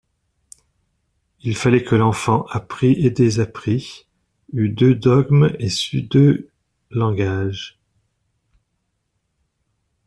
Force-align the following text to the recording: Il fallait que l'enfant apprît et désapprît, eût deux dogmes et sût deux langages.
Il 1.43 1.55
fallait 1.55 1.83
que 1.83 1.93
l'enfant 1.93 2.47
apprît 2.49 2.93
et 3.05 3.11
désapprît, 3.11 4.07
eût 4.51 4.69
deux 4.69 4.95
dogmes 4.95 5.51
et 5.59 5.69
sût 5.69 6.01
deux 6.01 6.49
langages. 6.89 7.77